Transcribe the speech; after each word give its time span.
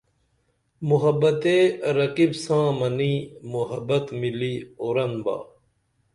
محبت 0.89 1.35
تے 1.43 1.55
رقیب 1.97 2.31
ساں 2.43 2.67
منی 2.79 3.13
محبت 3.53 4.05
مِلی 4.19 4.53
اورن 4.81 5.11
با 5.23 5.37